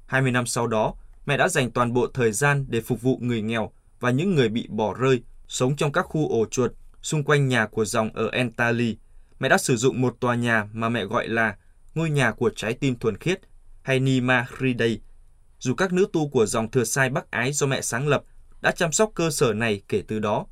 [0.07, 0.95] 20 năm sau đó,
[1.27, 4.49] mẹ đã dành toàn bộ thời gian để phục vụ người nghèo và những người
[4.49, 8.29] bị bỏ rơi, sống trong các khu ổ chuột xung quanh nhà của dòng ở
[8.33, 8.97] Entali.
[9.39, 11.57] Mẹ đã sử dụng một tòa nhà mà mẹ gọi là
[11.95, 13.41] ngôi nhà của trái tim thuần khiết
[13.83, 15.01] hay Nima Hriday.
[15.59, 18.23] Dù các nữ tu của dòng thừa sai Bắc Ái do mẹ sáng lập
[18.61, 20.47] đã chăm sóc cơ sở này kể từ đó,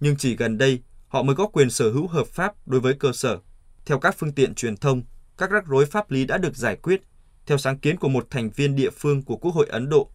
[0.00, 3.12] nhưng chỉ gần đây họ mới có quyền sở hữu hợp pháp đối với cơ
[3.12, 3.38] sở.
[3.86, 5.02] Theo các phương tiện truyền thông,
[5.38, 7.02] các rắc rối pháp lý đã được giải quyết
[7.46, 10.10] theo sáng kiến của một thành viên địa phương của Quốc hội Ấn Độ.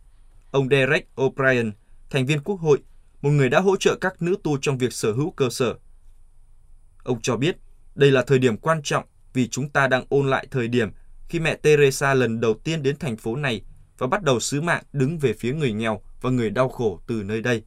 [0.51, 1.71] Ông Derek O'Brien,
[2.09, 2.79] thành viên Quốc hội,
[3.21, 5.75] một người đã hỗ trợ các nữ tu trong việc sở hữu cơ sở.
[7.03, 7.57] Ông cho biết
[7.95, 9.05] đây là thời điểm quan trọng
[9.39, 10.89] vì chúng ta đang ôn lại thời điểm
[11.29, 13.61] khi mẹ Teresa lần đầu tiên đến thành phố này
[13.97, 17.23] và bắt đầu sứ mạng đứng về phía người nghèo và người đau khổ từ
[17.23, 17.63] nơi đây.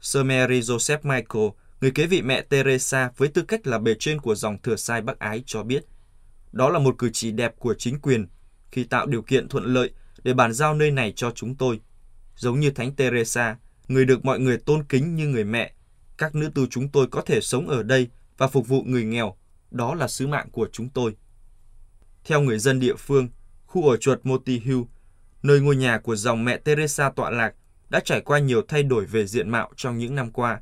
[0.00, 1.48] Sir Mary Joseph Michael,
[1.80, 5.02] người kế vị mẹ Teresa với tư cách là bề trên của dòng thừa sai
[5.02, 5.84] Bắc Ái cho biết,
[6.52, 8.26] đó là một cử chỉ đẹp của chính quyền
[8.70, 9.90] khi tạo điều kiện thuận lợi
[10.22, 11.80] để bàn giao nơi này cho chúng tôi.
[12.36, 13.56] Giống như Thánh Teresa,
[13.88, 15.72] người được mọi người tôn kính như người mẹ,
[16.18, 19.36] các nữ tu chúng tôi có thể sống ở đây và phục vụ người nghèo.
[19.76, 21.16] Đó là sứ mạng của chúng tôi.
[22.24, 23.28] Theo người dân địa phương,
[23.66, 24.80] khu ổ chuột Moti Hill,
[25.42, 27.54] nơi ngôi nhà của dòng mẹ Teresa tọa lạc,
[27.88, 30.60] đã trải qua nhiều thay đổi về diện mạo trong những năm qua.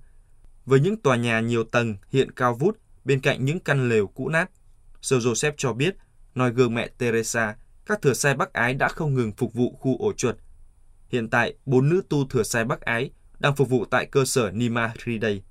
[0.66, 4.28] Với những tòa nhà nhiều tầng hiện cao vút bên cạnh những căn lều cũ
[4.28, 4.50] nát,
[5.02, 5.96] Sir Joseph cho biết,
[6.34, 9.98] nói gương mẹ Teresa, các thừa sai Bắc Ái đã không ngừng phục vụ khu
[9.98, 10.36] ổ chuột.
[11.08, 14.50] Hiện tại, bốn nữ tu thừa sai Bắc Ái đang phục vụ tại cơ sở
[14.50, 15.42] Nima Hriday.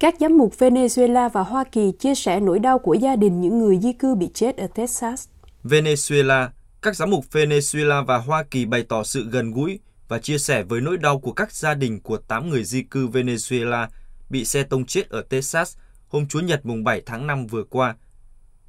[0.00, 3.58] Các giám mục Venezuela và Hoa Kỳ chia sẻ nỗi đau của gia đình những
[3.58, 5.28] người di cư bị chết ở Texas.
[5.64, 6.48] Venezuela,
[6.82, 10.62] các giám mục Venezuela và Hoa Kỳ bày tỏ sự gần gũi và chia sẻ
[10.62, 13.86] với nỗi đau của các gia đình của 8 người di cư Venezuela
[14.30, 15.76] bị xe tông chết ở Texas
[16.08, 17.96] hôm Chúa Nhật mùng 7 tháng 5 vừa qua.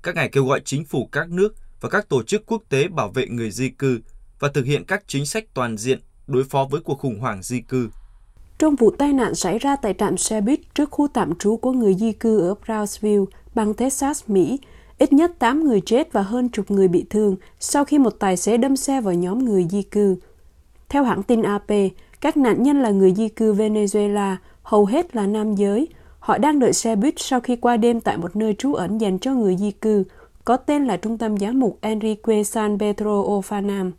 [0.04, 3.10] Các ngài kêu gọi chính phủ các nước và các tổ chức quốc tế bảo
[3.10, 4.00] vệ người di cư
[4.40, 7.62] và thực hiện các chính sách toàn diện đối phó với cuộc khủng hoảng di
[7.62, 7.90] cư.
[8.62, 11.72] Trong vụ tai nạn xảy ra tại trạm xe buýt trước khu tạm trú của
[11.72, 14.60] người di cư ở Brownsville, bang Texas, Mỹ,
[14.98, 18.38] ít nhất 8 người chết và hơn chục người bị thương sau khi một tài
[18.38, 20.16] xế đâm xe vào nhóm người di cư.
[20.90, 21.72] Theo hãng tin AP,
[22.22, 25.88] các nạn nhân là người di cư Venezuela, hầu hết là nam giới.
[26.20, 29.20] Họ đang đợi xe buýt sau khi qua đêm tại một nơi trú ẩn dành
[29.20, 30.04] cho người di cư,
[30.46, 33.92] có tên là Trung tâm Giám mục Enrique San Pedro Ofanam.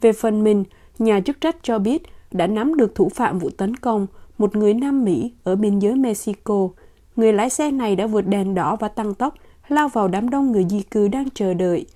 [0.00, 0.64] Về phần mình,
[0.98, 4.06] nhà chức trách cho biết đã nắm được thủ phạm vụ tấn công,
[4.38, 6.68] một người Nam Mỹ ở biên giới Mexico.
[7.16, 9.34] Người lái xe này đã vượt đèn đỏ và tăng tốc,
[9.68, 11.86] lao vào đám đông người di cư đang chờ đợi.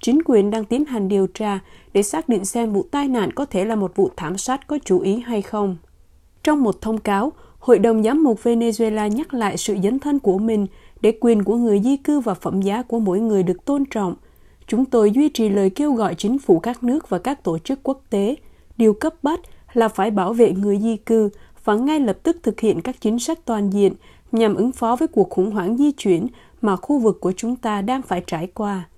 [0.00, 1.58] Chính quyền đang tiến hành điều tra
[1.92, 4.78] để xác định xem vụ tai nạn có thể là một vụ thảm sát có
[4.84, 5.76] chủ ý hay không.
[6.42, 10.38] Trong một thông cáo, Hội đồng Giám mục Venezuela nhắc lại sự dấn thân của
[10.38, 10.66] mình
[11.00, 14.14] để quyền của người di cư và phẩm giá của mỗi người được tôn trọng.
[14.66, 17.78] Chúng tôi duy trì lời kêu gọi chính phủ các nước và các tổ chức
[17.82, 18.34] quốc tế.
[18.76, 19.40] Điều cấp bách
[19.72, 21.30] là phải bảo vệ người di cư
[21.64, 23.94] và ngay lập tức thực hiện các chính sách toàn diện
[24.32, 26.26] nhằm ứng phó với cuộc khủng hoảng di chuyển
[26.62, 28.88] mà khu vực của chúng ta đang phải trải qua.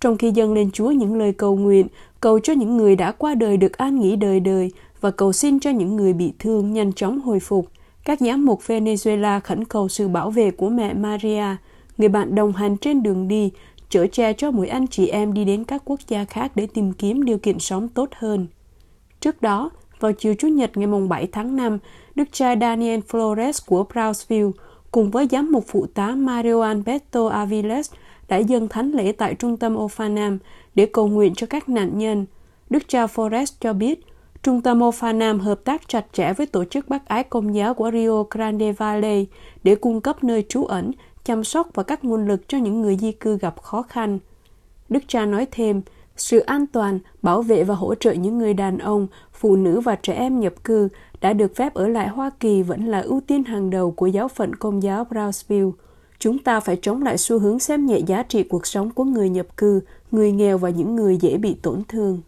[0.00, 1.86] Trong khi dâng lên Chúa những lời cầu nguyện,
[2.20, 5.60] cầu cho những người đã qua đời được an nghỉ đời đời và cầu xin
[5.60, 7.68] cho những người bị thương nhanh chóng hồi phục,
[8.04, 11.56] các giám mục Venezuela khẩn cầu sự bảo vệ của mẹ Maria,
[11.98, 13.50] người bạn đồng hành trên đường đi,
[13.90, 16.92] chở che cho mỗi anh chị em đi đến các quốc gia khác để tìm
[16.92, 18.46] kiếm điều kiện sống tốt hơn.
[19.20, 21.78] Trước đó, vào chiều Chủ nhật ngày 7 tháng 5,
[22.14, 24.52] đức cha Daniel Flores của Brownsville
[24.90, 27.92] cùng với giám mục phụ tá Mario Alberto Aviles
[28.28, 30.38] đã dâng thánh lễ tại trung tâm Ofanam
[30.74, 32.26] để cầu nguyện cho các nạn nhân.
[32.70, 34.00] Đức cha Flores cho biết,
[34.42, 37.90] Trung tâm Ofanam hợp tác chặt chẽ với tổ chức Bác ái Công giáo của
[37.90, 39.26] Rio Grande Valley
[39.64, 40.92] để cung cấp nơi trú ẩn,
[41.24, 44.18] chăm sóc và các nguồn lực cho những người di cư gặp khó khăn.
[44.88, 45.82] Đức cha nói thêm,
[46.16, 49.96] sự an toàn, bảo vệ và hỗ trợ những người đàn ông, phụ nữ và
[49.96, 50.88] trẻ em nhập cư
[51.20, 54.28] đã được phép ở lại Hoa Kỳ vẫn là ưu tiên hàng đầu của giáo
[54.28, 55.72] phận công giáo Brownsville.
[56.18, 59.28] Chúng ta phải chống lại xu hướng xem nhẹ giá trị cuộc sống của người
[59.28, 62.20] nhập cư, người nghèo và những người dễ bị tổn thương.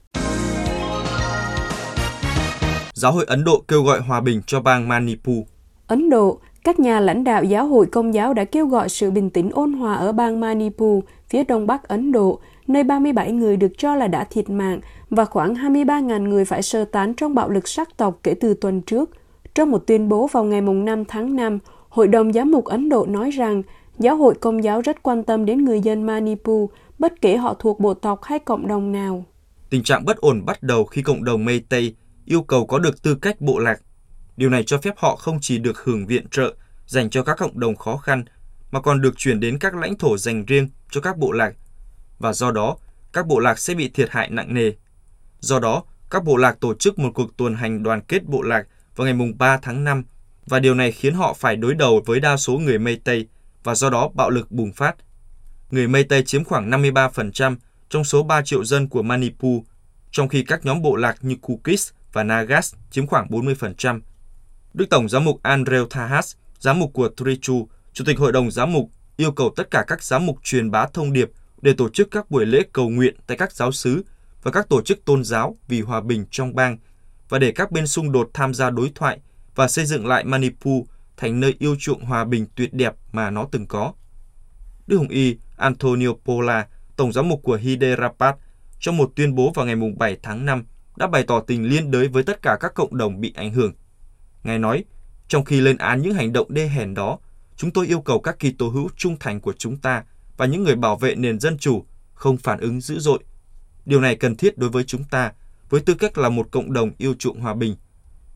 [2.94, 5.38] Giáo hội Ấn Độ kêu gọi hòa bình cho bang Manipur.
[5.87, 9.31] Ấn Độ, các nhà lãnh đạo giáo hội công giáo đã kêu gọi sự bình
[9.31, 13.72] tĩnh ôn hòa ở bang Manipur, phía đông bắc Ấn Độ, nơi 37 người được
[13.78, 17.68] cho là đã thiệt mạng và khoảng 23.000 người phải sơ tán trong bạo lực
[17.68, 19.11] sắc tộc kể từ tuần trước.
[19.54, 23.07] Trong một tuyên bố vào ngày 5 tháng 5, Hội đồng Giám mục Ấn Độ
[23.07, 23.62] nói rằng
[23.98, 27.81] giáo hội công giáo rất quan tâm đến người dân Manipur, bất kể họ thuộc
[27.81, 29.24] bộ tộc hay cộng đồng nào.
[29.70, 33.02] Tình trạng bất ổn bắt đầu khi cộng đồng Mây Tây yêu cầu có được
[33.02, 33.81] tư cách bộ lạc.
[34.37, 36.54] Điều này cho phép họ không chỉ được hưởng viện trợ
[36.87, 38.24] dành cho các cộng đồng khó khăn,
[38.70, 41.54] mà còn được chuyển đến các lãnh thổ dành riêng cho các bộ lạc.
[42.18, 42.76] Và do đó,
[43.12, 44.72] các bộ lạc sẽ bị thiệt hại nặng nề.
[45.40, 48.66] Do đó, các bộ lạc tổ chức một cuộc tuần hành đoàn kết bộ lạc
[48.96, 50.04] vào ngày 3 tháng 5
[50.46, 53.26] và điều này khiến họ phải đối đầu với đa số người Mây Tây
[53.64, 54.96] và do đó bạo lực bùng phát.
[55.70, 57.57] Người Mây Tây chiếm khoảng 53%
[57.88, 59.62] trong số 3 triệu dân của Manipur,
[60.11, 64.00] trong khi các nhóm bộ lạc như Kukis và Nagas chiếm khoảng 40%.
[64.74, 68.72] Đức Tổng giám mục Andrew Thahas, giám mục của Trichu, Chủ tịch Hội đồng giám
[68.72, 71.31] mục, yêu cầu tất cả các giám mục truyền bá thông điệp
[71.62, 74.03] để tổ chức các buổi lễ cầu nguyện tại các giáo xứ
[74.42, 76.79] và các tổ chức tôn giáo vì hòa bình trong bang
[77.29, 79.18] và để các bên xung đột tham gia đối thoại
[79.55, 83.47] và xây dựng lại Manipur thành nơi yêu chuộng hòa bình tuyệt đẹp mà nó
[83.53, 83.92] từng có.
[84.87, 86.66] Đức Hồng Y Antonio Pola,
[86.97, 88.35] Tổng giám mục của Hyderabad,
[88.81, 90.64] trong một tuyên bố vào ngày 7 tháng 5
[90.97, 93.73] đã bày tỏ tình liên đới với tất cả các cộng đồng bị ảnh hưởng.
[94.44, 94.85] Ngài nói,
[95.29, 97.18] trong khi lên án những hành động đê hèn đó,
[97.57, 100.05] chúng tôi yêu cầu các Kitô hữu trung thành của chúng ta
[100.38, 103.18] và những người bảo vệ nền dân chủ không phản ứng dữ dội.
[103.85, 105.33] Điều này cần thiết đối với chúng ta
[105.70, 107.77] với tư cách là một cộng đồng yêu chuộng hòa bình,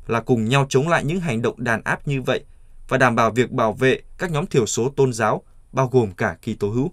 [0.06, 2.44] là cùng nhau chống lại những hành động đàn áp như vậy
[2.88, 6.36] và đảm bảo việc bảo vệ các nhóm thiểu số tôn giáo, bao gồm cả
[6.42, 6.92] Kitô hữu.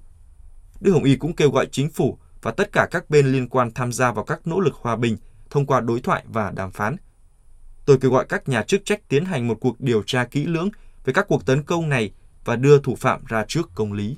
[0.81, 3.71] Đức Hồng Y cũng kêu gọi chính phủ và tất cả các bên liên quan
[3.71, 5.17] tham gia vào các nỗ lực hòa bình
[5.49, 6.95] thông qua đối thoại và đàm phán.
[7.85, 10.69] Tôi kêu gọi các nhà chức trách tiến hành một cuộc điều tra kỹ lưỡng
[11.05, 12.11] về các cuộc tấn công này
[12.45, 14.17] và đưa thủ phạm ra trước công lý.